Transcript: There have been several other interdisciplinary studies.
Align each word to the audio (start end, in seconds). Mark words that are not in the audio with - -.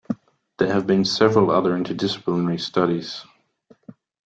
There 0.57 0.73
have 0.73 0.87
been 0.87 1.05
several 1.05 1.51
other 1.51 1.77
interdisciplinary 1.77 2.59
studies. 2.59 3.23